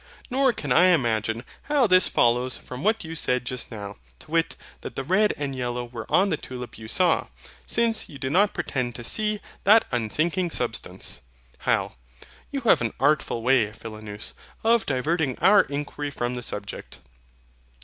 Nor 0.31 0.51
can 0.51 0.71
I 0.71 0.85
imagine 0.87 1.45
how 1.65 1.85
this 1.85 2.07
follows 2.07 2.57
from 2.57 2.83
what 2.83 3.03
you 3.03 3.15
said 3.15 3.45
just 3.45 3.69
now, 3.69 3.97
to 4.17 4.31
wit, 4.31 4.55
that 4.81 4.95
the 4.95 5.03
red 5.03 5.31
and 5.37 5.55
yellow 5.55 5.85
were 5.85 6.11
on 6.11 6.31
the 6.31 6.37
tulip 6.37 6.75
you 6.79 6.87
SAW, 6.87 7.27
since 7.67 8.09
you 8.09 8.17
do 8.17 8.31
not 8.31 8.51
pretend 8.55 8.95
to 8.95 9.03
SEE 9.03 9.39
that 9.63 9.85
unthinking 9.91 10.49
substance. 10.49 11.21
HYL. 11.67 11.91
You 12.49 12.61
have 12.61 12.81
an 12.81 12.93
artful 12.99 13.43
way, 13.43 13.71
Philonous, 13.73 14.33
of 14.63 14.87
diverting 14.87 15.37
our 15.37 15.61
inquiry 15.65 16.09
from 16.09 16.33
the 16.33 16.41
subject. 16.41 16.97